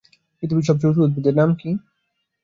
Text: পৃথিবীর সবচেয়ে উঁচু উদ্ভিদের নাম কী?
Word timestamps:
পৃথিবীর 0.37 0.67
সবচেয়ে 0.67 0.91
উঁচু 0.91 1.01
উদ্ভিদের 1.03 1.35
নাম 1.35 1.49
কী? 1.55 1.69